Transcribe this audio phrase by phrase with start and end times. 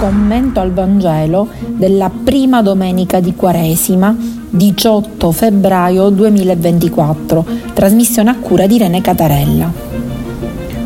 [0.00, 4.16] commento al Vangelo della prima domenica di Quaresima,
[4.48, 9.70] 18 febbraio 2024, trasmissione a cura di Irene Catarella.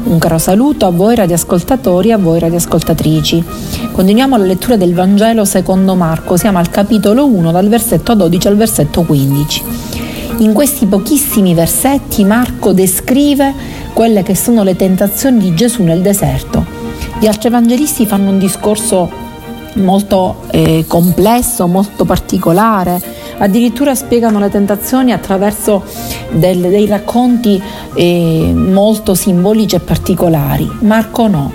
[0.03, 3.45] Un caro saluto a voi radioascoltatori e a voi radioascoltatrici.
[3.93, 8.57] Continuiamo la lettura del Vangelo secondo Marco, siamo al capitolo 1 dal versetto 12 al
[8.57, 9.63] versetto 15.
[10.39, 13.55] In questi pochissimi versetti Marco descrive
[13.93, 16.64] quelle che sono le tentazioni di Gesù nel deserto
[17.19, 19.23] gli altri evangelisti fanno un discorso
[19.75, 23.01] molto eh, complesso, molto particolare,
[23.39, 25.83] addirittura spiegano le tentazioni attraverso
[26.31, 27.61] del, dei racconti
[27.95, 30.71] eh, molto simbolici e particolari.
[30.81, 31.53] Marco no.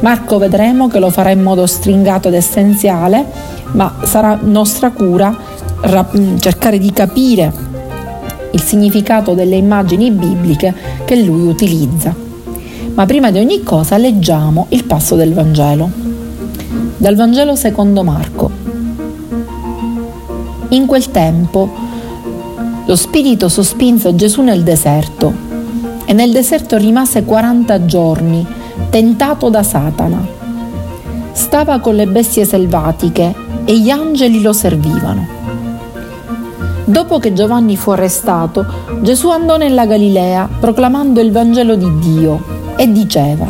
[0.00, 3.24] Marco vedremo che lo farà in modo stringato ed essenziale,
[3.72, 5.54] ma sarà nostra cura
[6.38, 7.52] cercare di capire
[8.52, 10.74] il significato delle immagini bibliche
[11.04, 12.25] che lui utilizza.
[12.96, 15.90] Ma prima di ogni cosa leggiamo il passo del Vangelo.
[16.96, 18.50] Dal Vangelo secondo Marco.
[20.70, 21.70] In quel tempo
[22.86, 25.30] lo Spirito sospinse Gesù nel deserto
[26.06, 28.46] e nel deserto rimase 40 giorni,
[28.88, 30.26] tentato da Satana.
[31.32, 33.34] Stava con le bestie selvatiche
[33.66, 35.26] e gli angeli lo servivano.
[36.86, 38.64] Dopo che Giovanni fu arrestato,
[39.02, 43.46] Gesù andò nella Galilea proclamando il Vangelo di Dio e diceva,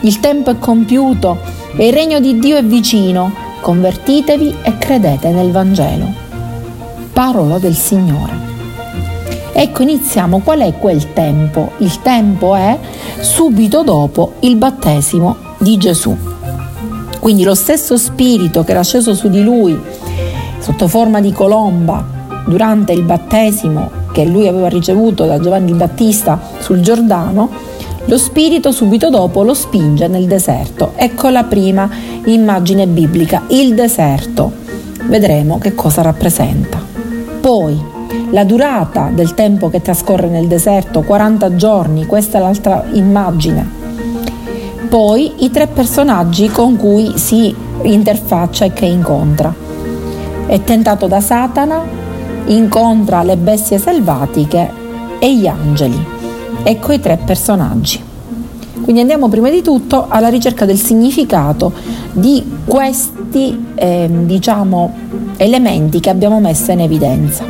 [0.00, 1.38] il tempo è compiuto
[1.76, 6.06] e il regno di Dio è vicino, convertitevi e credete nel Vangelo.
[7.12, 8.44] Parola del Signore.
[9.52, 10.40] Ecco, iniziamo.
[10.40, 11.72] Qual è quel tempo?
[11.78, 12.78] Il tempo è
[13.20, 16.14] subito dopo il battesimo di Gesù.
[17.18, 19.76] Quindi lo stesso spirito che era sceso su di lui
[20.58, 22.04] sotto forma di colomba
[22.46, 27.50] durante il battesimo che lui aveva ricevuto da Giovanni Battista sul Giordano,
[28.06, 30.92] lo spirito subito dopo lo spinge nel deserto.
[30.94, 31.90] Ecco la prima
[32.26, 34.52] immagine biblica, il deserto.
[35.08, 36.80] Vedremo che cosa rappresenta.
[37.40, 37.94] Poi
[38.30, 43.68] la durata del tempo che trascorre nel deserto, 40 giorni, questa è l'altra immagine.
[44.88, 49.52] Poi i tre personaggi con cui si interfaccia e che incontra.
[50.46, 51.82] È tentato da Satana,
[52.46, 54.70] incontra le bestie selvatiche
[55.18, 56.15] e gli angeli.
[56.68, 58.02] Ecco i tre personaggi.
[58.82, 61.72] Quindi andiamo prima di tutto alla ricerca del significato
[62.10, 64.92] di questi eh, diciamo,
[65.36, 67.44] elementi che abbiamo messo in evidenza.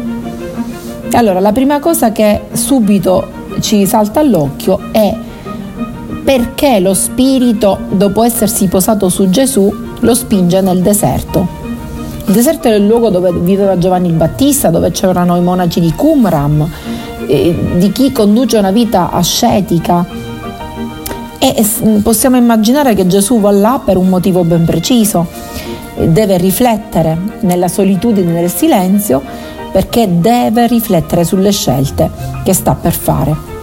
[1.13, 3.27] Allora, la prima cosa che subito
[3.61, 5.17] ci salta all'occhio è
[6.23, 11.49] perché lo spirito, dopo essersi posato su Gesù, lo spinge nel deserto.
[12.27, 15.93] Il deserto era il luogo dove viveva Giovanni il Battista, dove c'erano i monaci di
[15.95, 16.69] Qumram,
[17.27, 20.07] di chi conduce una vita ascetica
[21.39, 21.65] e
[22.03, 25.27] possiamo immaginare che Gesù va là per un motivo ben preciso,
[25.97, 29.23] deve riflettere nella solitudine nel silenzio
[29.71, 32.11] perché deve riflettere sulle scelte
[32.43, 33.55] che sta per fare.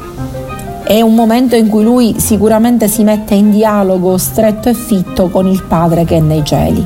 [0.84, 5.48] È un momento in cui lui sicuramente si mette in dialogo stretto e fitto con
[5.48, 6.86] il Padre che è nei cieli.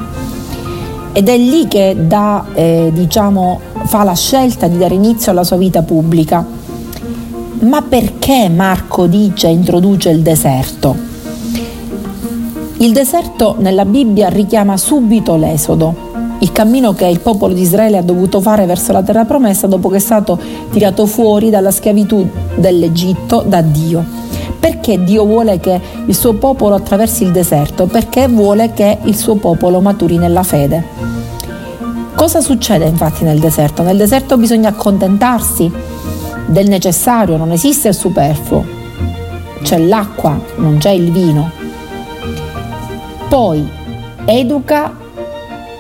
[1.12, 5.58] Ed è lì che dà, eh, diciamo, fa la scelta di dare inizio alla sua
[5.58, 6.57] vita pubblica
[7.60, 10.96] ma perché Marco dice introduce il deserto?
[12.78, 15.96] Il deserto nella Bibbia richiama subito l'esodo,
[16.40, 19.90] il cammino che il popolo di Israele ha dovuto fare verso la terra promessa dopo
[19.90, 20.40] che è stato
[20.72, 24.06] tirato fuori dalla schiavitù dell'Egitto da Dio.
[24.60, 27.88] Perché Dio vuole che il suo popolo attraversi il deserto?
[27.88, 30.84] Perché vuole che il suo popolo maturi nella fede.
[32.16, 33.82] Cosa succede infatti nel deserto?
[33.82, 35.72] Nel deserto bisogna accontentarsi
[36.48, 38.66] del necessario, non esiste il superfluo,
[39.62, 41.52] c'è l'acqua, non c'è il vino.
[43.28, 43.70] Poi
[44.26, 44.96] educa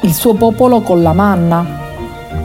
[0.02, 1.66] il suo popolo con la manna,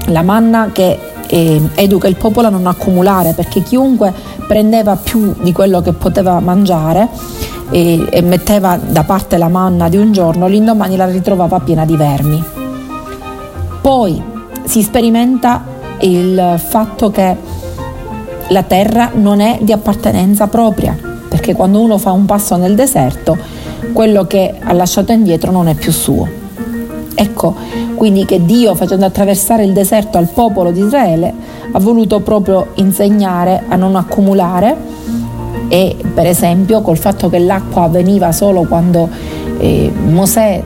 [0.06, 4.12] la manna che eh, educa il popolo a non accumulare perché chiunque
[4.46, 7.08] prendeva più di quello che poteva mangiare
[7.70, 11.96] e, e metteva da parte la manna di un giorno, l'indomani la ritrovava piena di
[11.96, 12.44] vermi.
[13.80, 14.22] Poi
[14.64, 15.64] si sperimenta
[16.00, 17.36] il fatto che
[18.52, 20.96] la terra non è di appartenenza propria,
[21.28, 23.36] perché quando uno fa un passo nel deserto,
[23.92, 26.28] quello che ha lasciato indietro non è più suo.
[27.14, 27.54] Ecco,
[27.94, 31.32] quindi che Dio, facendo attraversare il deserto al popolo di Israele,
[31.72, 34.76] ha voluto proprio insegnare a non accumulare
[35.68, 39.08] e per esempio col fatto che l'acqua veniva solo quando
[39.58, 40.62] eh, Mosè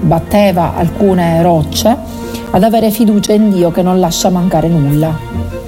[0.00, 1.94] batteva alcune rocce,
[2.50, 5.65] ad avere fiducia in Dio che non lascia mancare nulla.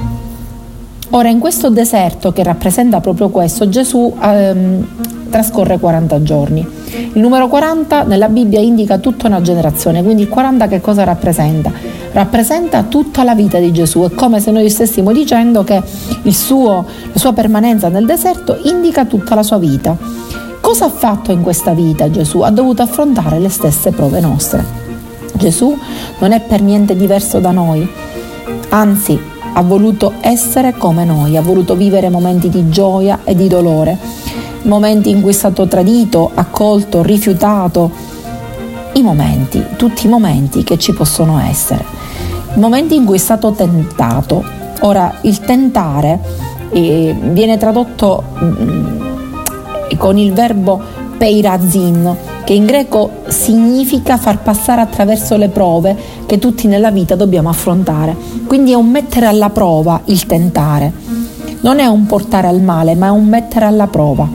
[1.10, 4.87] Ora, in questo deserto che rappresenta proprio questo, Gesù ehm,
[5.31, 6.66] trascorre 40 giorni.
[7.14, 11.72] Il numero 40 nella Bibbia indica tutta una generazione, quindi il 40 che cosa rappresenta?
[12.12, 15.82] Rappresenta tutta la vita di Gesù, è come se noi stessimo dicendo che
[16.31, 19.96] suo, la sua permanenza nel deserto indica tutta la sua vita.
[20.60, 22.40] Cosa ha fatto in questa vita Gesù?
[22.40, 24.62] Ha dovuto affrontare le stesse prove nostre.
[25.32, 25.75] Gesù
[26.19, 27.88] non è per niente diverso da noi,
[28.70, 33.96] anzi ha voluto essere come noi, ha voluto vivere momenti di gioia e di dolore,
[34.62, 37.90] momenti in cui è stato tradito, accolto, rifiutato,
[38.94, 41.84] i momenti, tutti i momenti che ci possono essere,
[42.54, 44.44] momenti in cui è stato tentato.
[44.80, 46.20] Ora, il tentare
[46.70, 49.02] eh, viene tradotto mm,
[49.96, 50.80] con il verbo
[51.16, 52.16] peirazin,
[52.48, 58.16] che in greco significa far passare attraverso le prove che tutti nella vita dobbiamo affrontare.
[58.46, 60.90] Quindi è un mettere alla prova il tentare.
[61.60, 64.26] Non è un portare al male, ma è un mettere alla prova.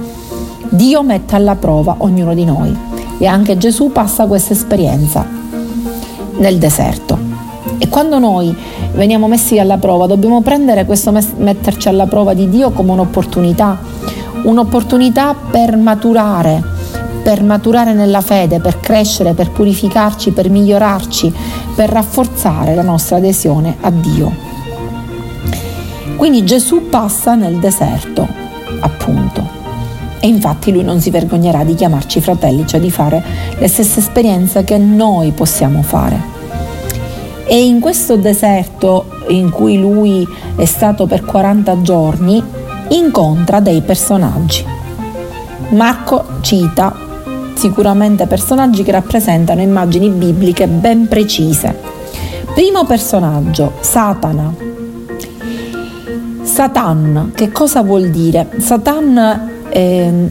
[0.70, 2.78] Dio mette alla prova ognuno di noi
[3.18, 5.26] e anche Gesù passa questa esperienza
[6.38, 7.18] nel deserto.
[7.80, 8.56] E quando noi
[8.94, 13.80] veniamo messi alla prova, dobbiamo prendere questo metterci alla prova di Dio come un'opportunità,
[14.44, 16.73] un'opportunità per maturare,
[17.24, 21.34] per maturare nella fede, per crescere, per purificarci, per migliorarci,
[21.74, 24.32] per rafforzare la nostra adesione a Dio.
[26.18, 28.28] Quindi Gesù passa nel deserto,
[28.82, 29.62] appunto.
[30.20, 33.24] E infatti lui non si vergognerà di chiamarci fratelli, cioè di fare
[33.58, 36.32] le stesse esperienze che noi possiamo fare.
[37.46, 40.26] E in questo deserto in cui lui
[40.56, 42.42] è stato per 40 giorni,
[42.90, 44.66] incontra dei personaggi.
[45.70, 47.03] Marco cita
[47.56, 51.76] sicuramente personaggi che rappresentano immagini bibliche ben precise.
[52.54, 54.54] Primo personaggio, Satana.
[56.42, 58.48] Satan, che cosa vuol dire?
[58.60, 60.30] Satan eh,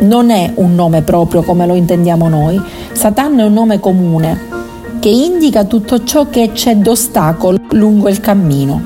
[0.00, 2.60] non è un nome proprio come lo intendiamo noi,
[2.92, 4.52] Satan è un nome comune
[4.98, 8.80] che indica tutto ciò che c'è d'ostacolo lungo il cammino,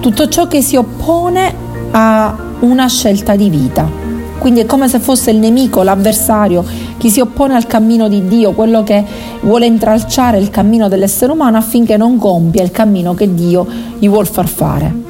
[0.00, 1.52] tutto ciò che si oppone
[1.90, 4.07] a una scelta di vita.
[4.38, 6.64] Quindi è come se fosse il nemico, l'avversario,
[6.96, 9.04] chi si oppone al cammino di Dio, quello che
[9.40, 13.66] vuole intralciare il cammino dell'essere umano affinché non compia il cammino che Dio
[13.98, 15.06] gli vuol far fare.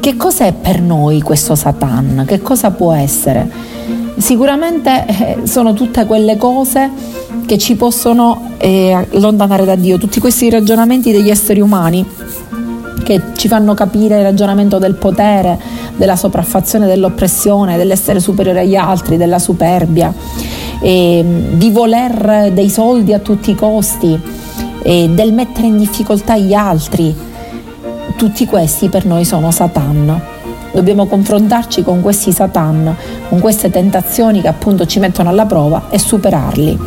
[0.00, 2.24] Che cos'è per noi questo Satan?
[2.26, 3.50] Che cosa può essere?
[4.16, 6.90] Sicuramente eh, sono tutte quelle cose
[7.46, 12.06] che ci possono eh, allontanare da Dio, tutti questi ragionamenti degli esseri umani
[13.02, 15.58] che ci fanno capire il ragionamento del potere,
[16.00, 20.10] della sopraffazione, dell'oppressione, dell'essere superiore agli altri, della superbia,
[20.80, 24.18] di voler dei soldi a tutti i costi,
[24.82, 27.14] del mettere in difficoltà gli altri.
[28.16, 30.20] Tutti questi per noi sono Satan.
[30.72, 32.96] Dobbiamo confrontarci con questi Satan,
[33.28, 36.78] con queste tentazioni che appunto ci mettono alla prova e superarli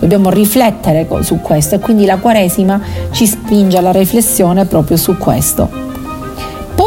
[0.00, 2.78] dobbiamo riflettere su questo e quindi la Quaresima
[3.10, 5.93] ci spinge alla riflessione proprio su questo.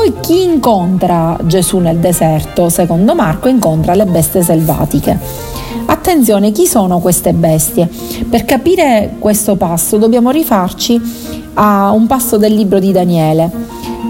[0.08, 5.20] Poi chi incontra Gesù nel deserto, secondo Marco, incontra le bestie selvatiche.
[5.86, 7.90] Attenzione, chi sono queste bestie?
[8.30, 11.02] Per capire questo passo dobbiamo rifarci
[11.56, 13.52] a un passo del libro di Daniele,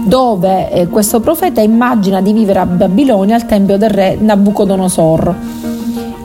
[0.06, 5.34] dove eh, questo profeta immagina di vivere a Babilonia al tempio del re Nabucodonosor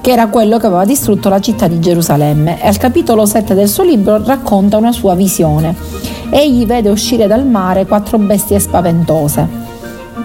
[0.02, 3.70] che era quello che aveva distrutto la città di Gerusalemme e al capitolo 7 del
[3.70, 5.74] suo libro racconta una sua visione.
[6.30, 9.63] Egli vede uscire dal mare quattro bestie spaventose.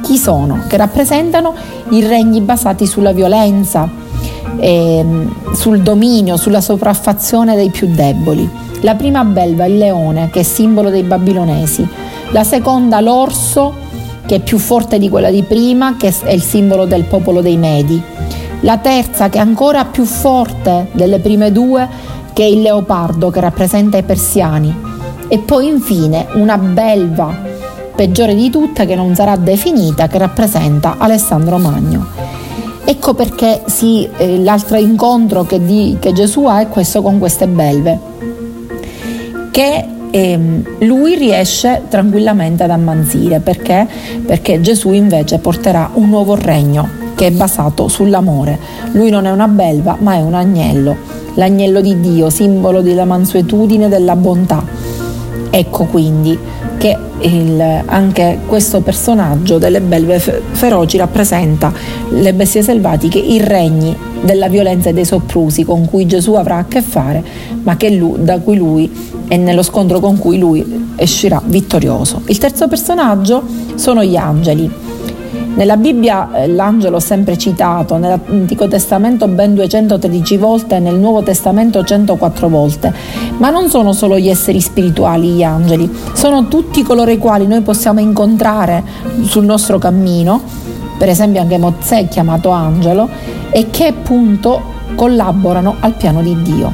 [0.03, 0.65] Chi sono?
[0.67, 1.55] Che rappresentano
[1.91, 3.89] i regni basati sulla violenza,
[4.59, 5.05] eh,
[5.53, 8.49] sul dominio, sulla sopraffazione dei più deboli.
[8.81, 11.87] La prima belva il leone, che è simbolo dei babilonesi.
[12.31, 13.75] La seconda l'orso,
[14.27, 17.57] che è più forte di quella di prima, che è il simbolo del popolo dei
[17.57, 18.03] Medi
[18.63, 21.89] la terza che è ancora più forte delle prime due
[22.33, 24.75] che è il leopardo che rappresenta i persiani
[25.29, 27.48] e poi infine una belva
[27.99, 32.07] peggiore di tutte che non sarà definita che rappresenta Alessandro Magno.
[32.85, 37.49] Ecco perché sì, eh, l'altro incontro che, di, che, Gesù ha è questo con queste
[37.49, 37.99] belve,
[39.51, 43.85] che ehm, lui riesce tranquillamente ad ammanzire, perché?
[44.25, 48.61] Perché Gesù invece porterà un nuovo regno che è basato sull'amore.
[48.93, 50.97] Lui non è una belva, ma è un agnello,
[51.35, 54.78] l'agnello di Dio, simbolo della mansuetudine e della bontà.
[55.51, 56.39] Ecco quindi
[56.79, 61.73] che il, anche questo personaggio delle belve feroci rappresenta
[62.11, 66.65] le bestie selvatiche, i regni della violenza e dei soprusi con cui Gesù avrà a
[66.67, 67.23] che fare,
[67.63, 68.91] ma lui, da cui lui
[69.29, 70.65] e nello scontro con cui lui
[70.99, 72.23] uscirà vittorioso.
[72.27, 73.43] Il terzo personaggio
[73.75, 74.71] sono gli angeli
[75.59, 82.49] Nella Bibbia eh, l'angelo sempre citato, nell'Antico Testamento ben 213 volte, nel Nuovo Testamento 104
[82.49, 82.95] volte,
[83.39, 87.63] ma non sono solo gli esseri spirituali gli angeli, sono tutti coloro i quali noi
[87.63, 88.85] possiamo incontrare
[89.23, 90.41] sul nostro cammino,
[90.97, 93.09] per esempio anche Mozè è chiamato angelo,
[93.51, 94.63] e che appunto
[94.95, 96.73] collaborano al piano di Dio.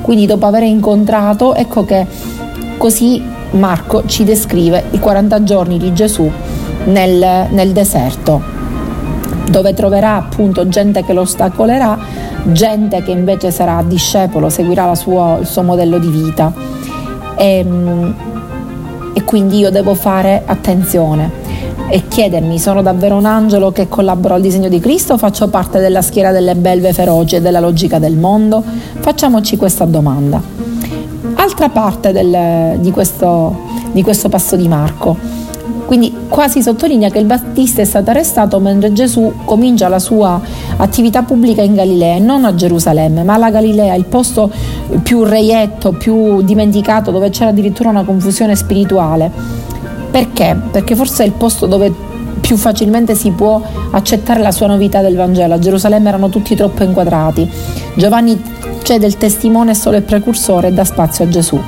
[0.00, 2.04] Quindi dopo aver incontrato, ecco che
[2.78, 6.28] così Marco ci descrive i 40 giorni di Gesù
[6.84, 8.40] nel, nel deserto,
[9.50, 11.98] dove troverà appunto gente che lo ostacolerà,
[12.44, 16.52] gente che invece sarà discepolo, seguirà sua, il suo modello di vita.
[17.36, 18.14] E, ehm,
[19.14, 21.40] e quindi io devo fare attenzione
[21.88, 25.78] e chiedermi sono davvero un angelo che collabora al disegno di Cristo o faccio parte
[25.78, 28.64] della schiera delle belve feroci e della logica del mondo?
[29.00, 30.40] Facciamoci questa domanda.
[31.34, 33.58] Altra parte del, di, questo,
[33.92, 35.18] di questo passo di Marco.
[35.86, 40.40] Quindi quasi sottolinea che il Battista è stato arrestato mentre Gesù comincia la sua
[40.76, 44.50] attività pubblica in Galilea, non a Gerusalemme, ma alla Galilea, il posto
[45.02, 49.30] più reietto, più dimenticato, dove c'era addirittura una confusione spirituale.
[50.10, 50.58] Perché?
[50.70, 51.92] Perché forse è il posto dove
[52.40, 53.60] più facilmente si può
[53.90, 55.54] accettare la sua novità del Vangelo.
[55.54, 57.48] A Gerusalemme erano tutti troppo inquadrati.
[57.94, 58.40] Giovanni
[58.82, 61.60] cede il testimone solo il precursore e dà spazio a Gesù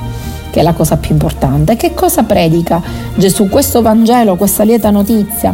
[0.55, 1.75] che è la cosa più importante.
[1.75, 2.81] Che cosa predica
[3.15, 3.49] Gesù?
[3.49, 5.53] Questo Vangelo, questa lieta notizia,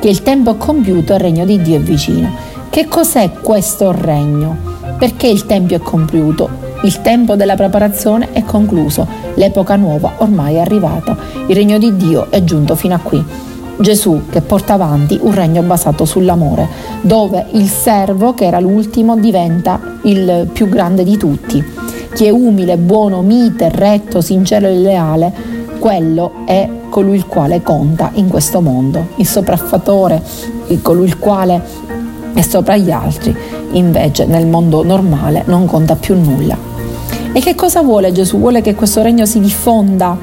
[0.00, 2.30] che il tempo è compiuto e il regno di Dio è vicino.
[2.70, 4.56] Che cos'è questo regno?
[4.98, 6.48] Perché il tempo è compiuto?
[6.84, 11.14] Il tempo della preparazione è concluso, l'epoca nuova ormai è arrivata,
[11.46, 13.22] il regno di Dio è giunto fino a qui.
[13.76, 16.66] Gesù che porta avanti un regno basato sull'amore,
[17.02, 21.79] dove il servo, che era l'ultimo, diventa il più grande di tutti
[22.12, 25.32] chi è umile, buono, mite, retto, sincero e leale,
[25.78, 29.08] quello è colui il quale conta in questo mondo.
[29.16, 30.22] Il sopraffattore,
[30.82, 31.62] colui il quale
[32.34, 33.34] è sopra gli altri,
[33.72, 36.56] invece nel mondo normale non conta più nulla.
[37.32, 38.38] E che cosa vuole Gesù?
[38.38, 40.16] Vuole che questo regno si diffonda.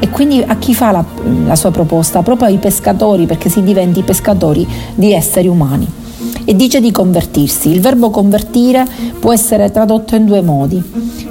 [0.00, 1.04] E quindi a chi fa la,
[1.46, 2.22] la sua proposta?
[2.22, 6.02] Proprio ai pescatori, perché si diventi pescatori di esseri umani
[6.44, 7.70] e dice di convertirsi.
[7.70, 8.86] Il verbo convertire
[9.18, 10.82] può essere tradotto in due modi.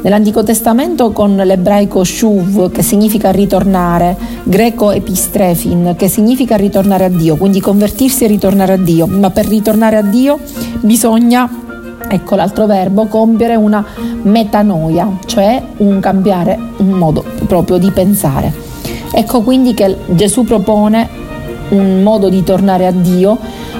[0.01, 7.37] Nell'Antico Testamento con l'ebraico shuv che significa ritornare, greco epistrefin che significa ritornare a Dio,
[7.37, 10.39] quindi convertirsi e ritornare a Dio, ma per ritornare a Dio
[10.81, 11.49] bisogna
[12.09, 13.83] ecco l'altro verbo, compiere una
[14.23, 18.53] metanoia, cioè un cambiare un modo proprio di pensare.
[19.13, 21.07] Ecco quindi che Gesù propone
[21.69, 23.37] un modo di tornare a Dio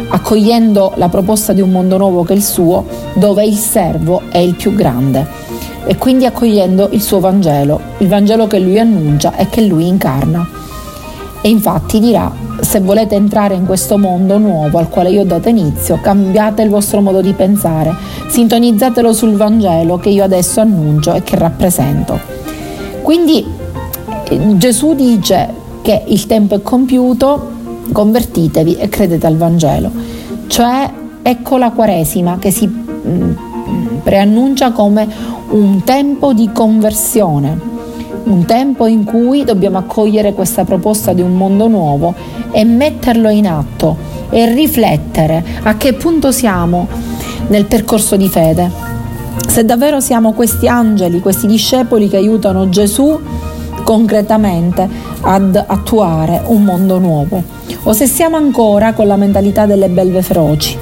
[0.10, 4.38] accogliendo la proposta di un mondo nuovo che è il suo, dove il servo è
[4.38, 5.44] il più grande
[5.86, 10.48] e quindi accogliendo il suo Vangelo, il Vangelo che lui annuncia e che lui incarna.
[11.42, 12.32] E infatti dirà,
[12.62, 16.70] se volete entrare in questo mondo nuovo al quale io ho dato inizio, cambiate il
[16.70, 17.94] vostro modo di pensare,
[18.28, 22.18] sintonizzatelo sul Vangelo che io adesso annuncio e che rappresento.
[23.02, 23.46] Quindi
[24.30, 27.52] eh, Gesù dice che il tempo è compiuto,
[27.94, 29.90] convertitevi e credete al Vangelo.
[30.48, 33.32] Cioè ecco la Quaresima che si mm,
[34.04, 35.08] preannuncia come
[35.52, 37.58] un tempo di conversione,
[38.26, 42.14] un tempo in cui dobbiamo accogliere questa proposta di un mondo nuovo
[42.52, 43.96] e metterlo in atto
[44.30, 46.88] e riflettere a che punto siamo
[47.48, 48.92] nel percorso di fede.
[49.48, 53.20] Se davvero siamo questi angeli, questi discepoli che aiutano Gesù
[53.84, 54.88] concretamente
[55.22, 60.78] ad attuare un mondo nuovo o se siamo ancora con la mentalità delle belve feroci.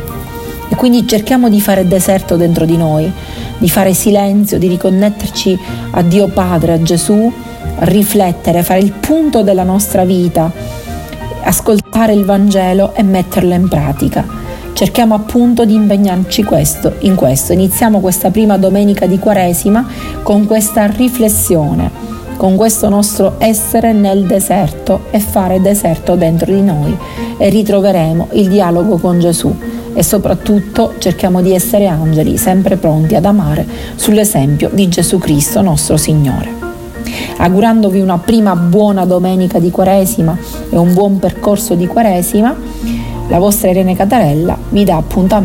[0.70, 3.12] E quindi cerchiamo di fare deserto dentro di noi,
[3.58, 5.60] di fare silenzio, di riconnetterci
[5.92, 7.32] a Dio Padre, a Gesù,
[7.80, 10.50] riflettere, fare il punto della nostra vita,
[11.44, 14.26] ascoltare il Vangelo e metterlo in pratica.
[14.74, 17.52] Cerchiamo appunto di impegnarci questo, in questo.
[17.52, 19.86] Iniziamo questa prima domenica di Quaresima
[20.24, 26.96] con questa riflessione con questo nostro essere nel deserto e fare deserto dentro di noi.
[27.38, 29.54] E ritroveremo il dialogo con Gesù.
[29.94, 35.98] E soprattutto cerchiamo di essere angeli sempre pronti ad amare sull'esempio di Gesù Cristo nostro
[35.98, 36.60] Signore.
[37.38, 40.38] Augurandovi una prima buona domenica di Quaresima
[40.70, 42.56] e un buon percorso di Quaresima,
[43.32, 45.40] la vostra Irene Catarella vi dà appuntamento